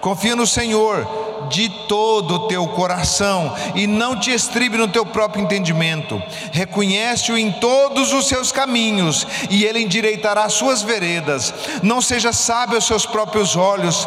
[0.00, 1.06] Confia no Senhor
[1.50, 6.22] de todo o teu coração e não te estribe no teu próprio entendimento.
[6.52, 11.52] Reconhece-o em todos os seus caminhos e ele endireitará as suas veredas.
[11.82, 14.06] Não seja sábio aos seus próprios olhos.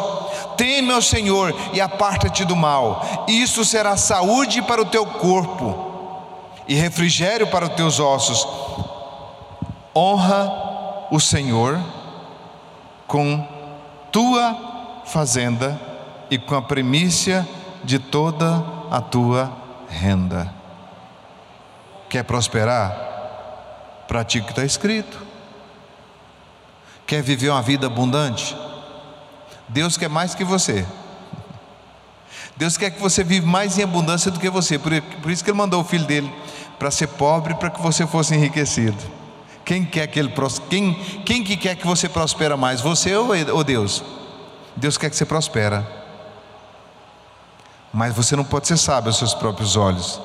[0.56, 3.24] Teme ao Senhor e aparta-te do mal.
[3.28, 5.92] Isso será saúde para o teu corpo
[6.66, 8.46] e refrigério para os teus ossos.
[9.94, 11.78] Honra o Senhor
[13.06, 13.46] com
[14.10, 14.73] tua
[15.04, 15.80] fazenda
[16.30, 17.46] e com a primícia
[17.84, 19.52] de toda a tua
[19.88, 20.52] renda.
[22.08, 22.96] Quer prosperar?
[24.06, 25.18] Pratique o que está escrito.
[27.06, 28.56] Quer viver uma vida abundante?
[29.68, 30.86] Deus quer mais que você.
[32.56, 34.78] Deus quer que você viva mais em abundância do que você.
[34.78, 36.32] Por, isso que Ele mandou o filho dele
[36.78, 38.98] para ser pobre, para que você fosse enriquecido.
[39.64, 40.32] Quem quer que ele
[40.68, 40.94] quem,
[41.24, 42.82] quem que quer que você prospere mais?
[42.82, 44.04] Você ou, ou Deus?
[44.76, 45.84] Deus quer que você prospere.
[47.92, 50.20] Mas você não pode ser sábio aos seus próprios olhos.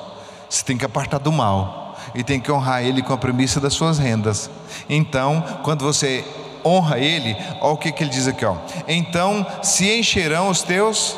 [0.48, 3.74] Você tem que apartar do mal e tem que honrar Ele com a premissa das
[3.74, 4.50] suas rendas.
[4.88, 6.24] Então, quando você
[6.64, 8.56] honra Ele, olha o que, que ele diz aqui, ó.
[8.88, 11.16] Então se encherão os teus,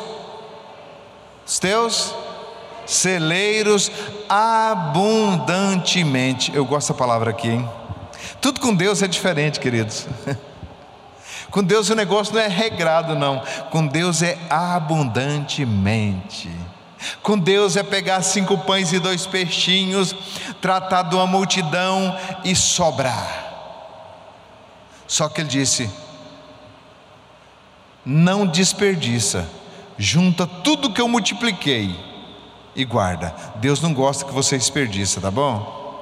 [1.45, 2.13] os teus
[2.85, 3.91] celeiros
[4.29, 6.55] abundantemente.
[6.55, 7.67] Eu gosto da palavra aqui, hein?
[8.39, 10.05] Tudo com Deus é diferente, queridos.
[11.53, 13.43] Com Deus o negócio não é regrado, não.
[13.69, 16.49] Com Deus é abundantemente.
[17.21, 20.15] Com Deus é pegar cinco pães e dois peixinhos,
[20.59, 23.53] tratar de uma multidão e sobrar.
[25.05, 25.87] Só que ele disse:
[28.03, 29.47] não desperdiça,
[29.95, 31.95] junta tudo que eu multipliquei
[32.75, 33.31] e guarda.
[33.57, 36.01] Deus não gosta que você desperdiça, tá bom?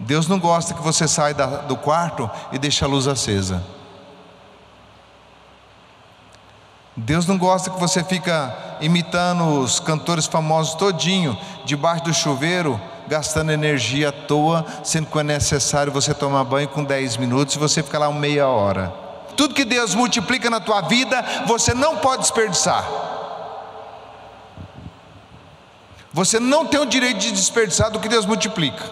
[0.00, 3.75] Deus não gosta que você saia do quarto e deixe a luz acesa.
[6.96, 13.52] Deus não gosta que você fica imitando os cantores famosos todinho, debaixo do chuveiro, gastando
[13.52, 17.82] energia à toa, sendo que é necessário você tomar banho com 10 minutos e você
[17.82, 18.94] fica lá uma meia hora.
[19.36, 22.88] Tudo que Deus multiplica na tua vida, você não pode desperdiçar.
[26.14, 28.82] Você não tem o direito de desperdiçar do que Deus multiplica.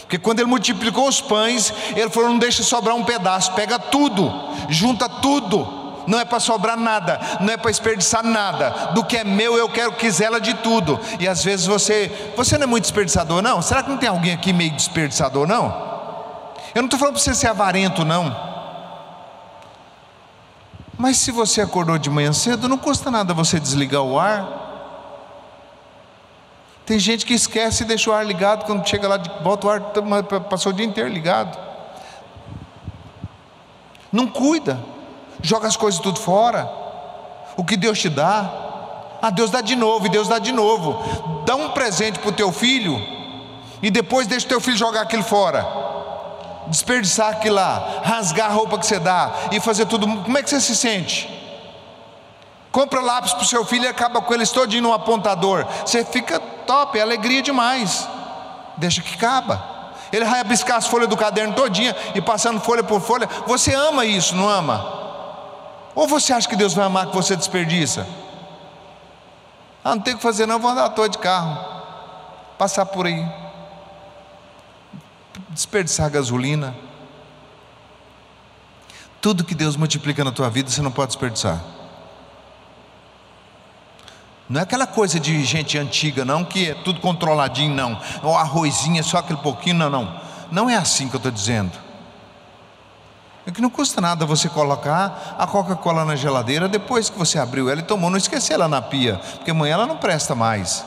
[0.00, 4.30] Porque quando ele multiplicou os pães, ele falou: não deixa sobrar um pedaço, pega tudo,
[4.68, 8.70] junta tudo não é para sobrar nada, não é para desperdiçar nada.
[8.94, 10.98] Do que é meu, eu quero quisela de tudo.
[11.18, 13.60] E às vezes você, você não é muito desperdiçador, não?
[13.62, 15.90] Será que não tem alguém aqui meio desperdiçador, não?
[16.74, 18.50] Eu não estou falando para você ser avarento, não.
[20.96, 24.68] Mas se você acordou de manhã cedo, não custa nada você desligar o ar.
[26.84, 29.70] Tem gente que esquece e deixa o ar ligado, quando chega lá de volta o
[29.70, 29.80] ar
[30.48, 31.56] passou o dia inteiro ligado.
[34.12, 34.80] Não cuida
[35.42, 36.70] joga as coisas tudo fora.
[37.56, 38.50] O que Deus te dá,
[39.20, 41.42] ah, Deus dá de novo, e Deus dá de novo.
[41.44, 42.98] Dá um presente para o teu filho,
[43.82, 45.66] e depois deixa o teu filho jogar aquilo fora,
[46.68, 50.06] desperdiçar aquilo lá, rasgar a roupa que você dá, e fazer tudo.
[50.06, 51.28] Como é que você se sente?
[52.72, 55.66] Compra lápis para o seu filho e acaba com eles todinho no apontador.
[55.84, 58.08] Você fica top, é alegria demais.
[58.76, 59.80] Deixa que acaba.
[60.12, 63.28] Ele vai abiscar as folhas do caderno todinha e passando folha por folha.
[63.46, 64.99] Você ama isso, não ama?
[65.94, 68.06] Ou você acha que Deus vai amar que você desperdiça?
[69.82, 71.58] Ah, não tem o que fazer, não, vou andar à toa de carro,
[72.58, 73.26] passar por aí,
[75.48, 76.74] desperdiçar gasolina.
[79.20, 81.60] Tudo que Deus multiplica na tua vida, você não pode desperdiçar.
[84.48, 88.00] Não é aquela coisa de gente antiga, não, que é tudo controladinho, não.
[88.22, 90.20] O arrozinho é só aquele pouquinho, não, não.
[90.50, 91.70] Não é assim que eu estou dizendo.
[93.46, 97.70] É que não custa nada você colocar a Coca-Cola na geladeira depois que você abriu
[97.70, 100.84] ela e tomou, não esquecer ela na pia, porque amanhã ela não presta mais.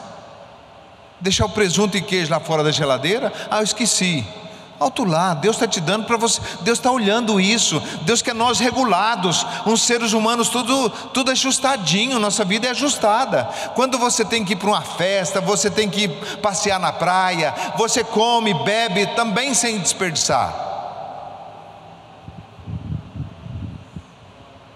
[1.20, 4.26] Deixar o presunto e queijo lá fora da geladeira, ah, eu esqueci.
[4.80, 8.60] Alto lá, Deus está te dando para você, Deus está olhando isso, Deus quer nós
[8.60, 13.46] regulados, uns seres humanos tudo, tudo ajustadinho, nossa vida é ajustada.
[13.76, 16.08] Quando você tem que ir para uma festa, você tem que
[16.42, 20.73] passear na praia, você come, bebe também sem desperdiçar.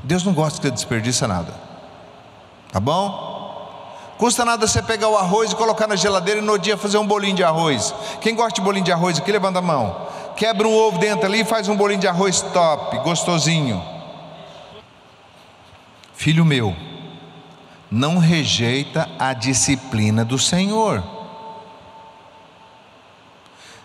[0.08, 1.54] Deus não gosta que desperdiça nada.
[2.72, 4.16] Tá bom?
[4.18, 7.06] Custa nada você pegar o arroz e colocar na geladeira e no dia fazer um
[7.06, 7.94] bolinho de arroz.
[8.22, 10.08] Quem gosta de bolinho de arroz aqui, levanta a mão.
[10.38, 13.84] Quebra um ovo dentro ali e faz um bolinho de arroz top, gostosinho.
[16.14, 16.74] Filho meu,
[17.92, 21.04] não rejeita a disciplina do Senhor,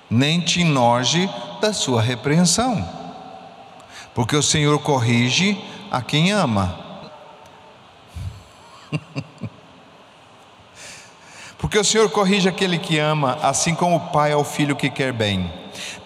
[0.09, 1.29] nem te enoje
[1.61, 2.89] da sua repreensão,
[4.15, 5.63] porque o Senhor corrige
[5.93, 6.75] a quem ama.
[11.59, 15.13] Porque o Senhor corrige aquele que ama, assim como o pai ao filho que quer
[15.13, 15.53] bem.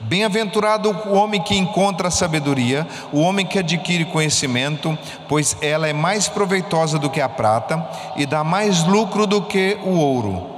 [0.01, 6.29] Bem-aventurado o homem que encontra sabedoria, o homem que adquire conhecimento, pois ela é mais
[6.29, 10.51] proveitosa do que a prata e dá mais lucro do que o ouro,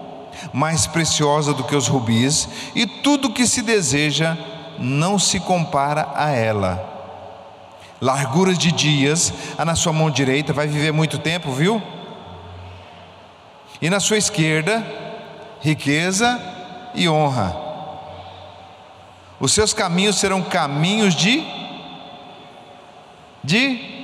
[0.55, 4.39] mais preciosa do que os rubis, e tudo que se deseja
[4.79, 6.98] não se compara a ela
[8.01, 11.83] larguras de dias, a na sua mão direita, vai viver muito tempo, viu?
[13.81, 14.85] E na sua esquerda,
[15.61, 16.41] riqueza
[16.95, 17.57] e honra.
[19.41, 21.59] Os seus caminhos serão caminhos de
[23.43, 23.99] de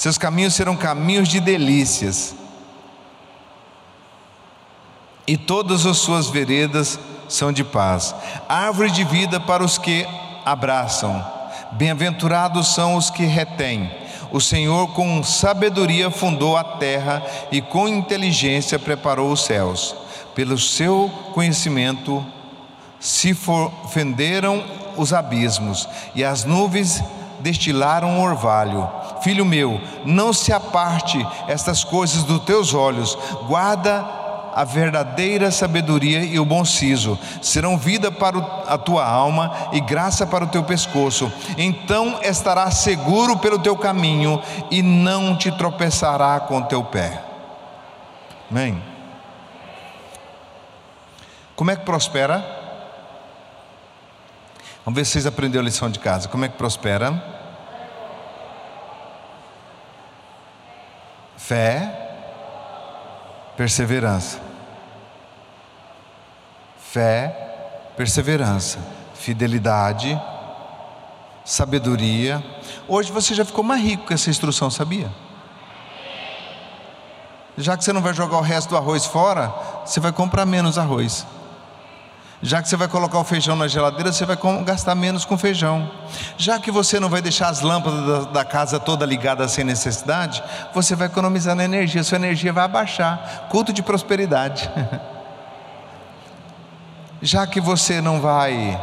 [0.00, 2.34] seus caminhos serão caminhos de delícias.
[5.26, 6.98] E todas as suas veredas
[7.28, 8.14] são de paz.
[8.48, 10.06] Árvore de vida para os que
[10.42, 11.39] abraçam.
[11.72, 13.90] Bem-aventurados são os que retêm.
[14.32, 19.94] O Senhor com sabedoria fundou a terra e com inteligência preparou os céus.
[20.34, 22.24] Pelo seu conhecimento
[22.98, 23.36] se
[23.88, 24.62] fenderam
[24.96, 27.02] os abismos e as nuvens
[27.40, 28.88] destilaram orvalho.
[29.22, 33.16] Filho meu, não se aparte estas coisas dos teus olhos,
[33.46, 34.19] guarda
[34.60, 38.36] a verdadeira sabedoria e o bom siso, serão vida para
[38.66, 41.32] a tua alma e graça para o teu pescoço.
[41.56, 47.22] Então estarás seguro pelo teu caminho e não te tropeçará com o teu pé.
[48.50, 48.82] Amém.
[51.56, 52.44] Como é que prospera?
[54.84, 56.28] Vamos ver se vocês aprenderam a lição de casa.
[56.28, 57.24] Como é que prospera?
[61.38, 62.10] Fé,
[63.56, 64.49] perseverança.
[66.92, 67.28] Fé,
[67.96, 68.80] perseverança,
[69.14, 70.20] fidelidade,
[71.44, 72.42] sabedoria.
[72.88, 75.08] Hoje você já ficou mais rico com essa instrução, sabia?
[77.56, 79.54] Já que você não vai jogar o resto do arroz fora,
[79.86, 81.24] você vai comprar menos arroz.
[82.42, 85.88] Já que você vai colocar o feijão na geladeira, você vai gastar menos com feijão.
[86.36, 90.42] Já que você não vai deixar as lâmpadas da, casa toda ligadas sem necessidade,
[90.74, 93.46] você vai economizar na energia, sua energia vai abaixar.
[93.48, 94.68] Culto de prosperidade.
[97.22, 98.80] Já que você não vai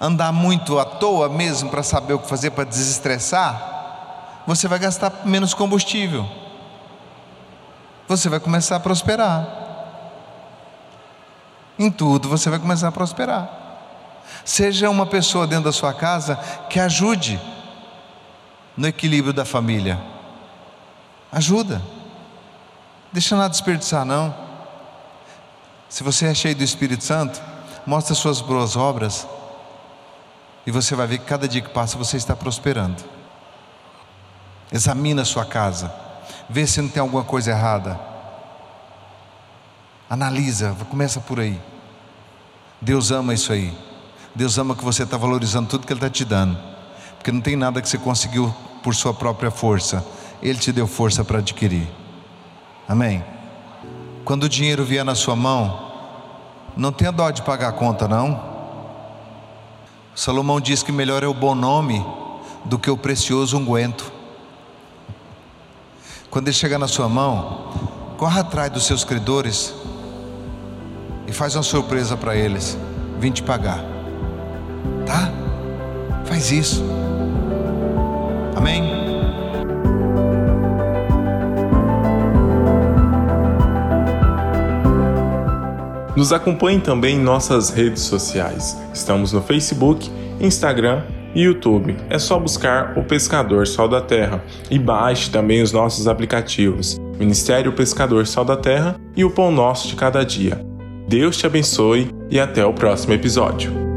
[0.00, 5.12] andar muito à toa mesmo para saber o que fazer para desestressar, você vai gastar
[5.24, 6.28] menos combustível.
[8.08, 9.58] Você vai começar a prosperar
[11.78, 13.48] em tudo você vai começar a prosperar.
[14.44, 16.36] Seja uma pessoa dentro da sua casa
[16.68, 17.40] que ajude
[18.76, 19.98] no equilíbrio da família.
[21.30, 21.80] Ajuda.
[23.12, 24.34] Deixa nada desperdiçar, não.
[25.88, 27.40] Se você é cheio do Espírito Santo,
[27.86, 29.26] mostre as suas boas obras
[30.66, 33.02] e você vai ver que cada dia que passa você está prosperando.
[34.70, 35.90] Examina a sua casa,
[36.48, 37.98] vê se não tem alguma coisa errada.
[40.10, 41.58] Analisa, começa por aí.
[42.80, 43.76] Deus ama isso aí.
[44.34, 46.58] Deus ama que você está valorizando tudo que Ele está te dando.
[47.16, 50.04] Porque não tem nada que você conseguiu por sua própria força.
[50.42, 51.88] Ele te deu força para adquirir.
[52.86, 53.24] Amém?
[54.28, 55.90] Quando o dinheiro vier na sua mão,
[56.76, 58.38] não tenha dó de pagar a conta, não.
[60.14, 62.04] Salomão diz que melhor é o bom nome
[62.66, 64.12] do que o precioso unguento.
[66.28, 67.72] Quando ele chegar na sua mão,
[68.18, 69.72] corra atrás dos seus credores
[71.26, 72.76] e faz uma surpresa para eles.
[73.18, 73.82] Vim te pagar.
[75.06, 75.32] Tá?
[76.26, 76.84] Faz isso.
[78.54, 78.97] Amém?
[86.18, 88.76] Nos acompanhe também em nossas redes sociais.
[88.92, 90.10] Estamos no Facebook,
[90.40, 91.96] Instagram e YouTube.
[92.10, 97.72] É só buscar o Pescador Sal da Terra e baixe também os nossos aplicativos Ministério
[97.72, 100.60] Pescador Sal da Terra e o Pão Nosso de Cada Dia.
[101.06, 103.87] Deus te abençoe e até o próximo episódio.